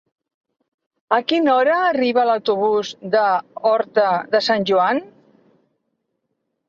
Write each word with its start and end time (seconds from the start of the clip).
A 1.17 1.17
quina 1.31 1.51
hora 1.55 1.75
arriba 1.89 2.23
l'autobús 2.29 2.95
de 3.17 3.23
Horta 3.73 4.09
de 4.35 4.45
Sant 4.51 4.67
Joan? 4.73 5.03